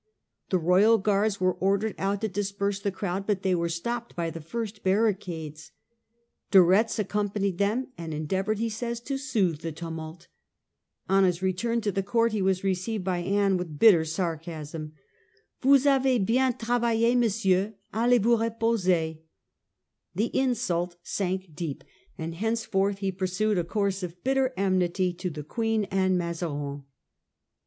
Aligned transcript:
The 0.49 0.57
royal 0.57 0.97
guards 0.97 1.39
were 1.39 1.53
ordered 1.53 1.93
out 1.99 2.21
to 2.21 2.27
disperse 2.27 2.79
the 2.79 2.89
crowd, 2.91 3.27
but 3.27 3.43
they 3.43 3.53
were 3.53 3.69
stopped 3.69 4.15
by 4.15 4.31
the 4.31 4.41
first 4.41 4.81
barricades. 4.81 5.73
De 6.49 6.59
Retz 6.59 6.97
accompanied 6.97 7.59
them 7.59 7.89
and 7.99 8.11
endeavoured, 8.11 8.57
he 8.57 8.67
says, 8.67 8.99
to 9.01 9.19
soothe 9.19 9.59
the 9.61 9.71
tumult 9.71 10.27
On 11.07 11.23
his 11.23 11.43
return 11.43 11.81
to 11.81 11.91
the 11.91 12.01
court 12.01 12.31
he 12.31 12.41
was 12.41 12.63
received 12.63 13.03
by 13.03 13.19
Anne 13.19 13.57
with 13.57 13.77
bitter 13.77 14.03
sarcasm: 14.03 14.93
1 15.61 15.77
Vous 15.77 15.85
avez 15.87 16.25
bien 16.25 16.51
travailld, 16.51 17.19
Monsieur; 17.19 17.75
allez 17.93 18.17
vous 18.23 18.37
reposer.* 18.39 19.19
The 20.15 20.35
insult 20.35 20.95
sank 21.03 21.53
deep, 21.55 21.83
and 22.17 22.33
hence 22.33 22.65
forth 22.65 22.97
he 22.97 23.11
pursued 23.11 23.59
a 23.59 23.63
course 23.63 24.01
of 24.01 24.23
bitter 24.23 24.51
enmity 24.57 25.13
to 25.13 25.29
the 25.29 25.43
Queen 25.43 25.83
and 25.91 26.17
Mazarin. 26.17 26.85